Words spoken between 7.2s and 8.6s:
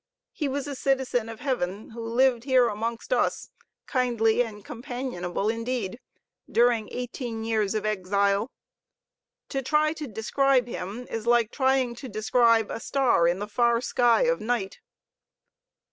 years of exile.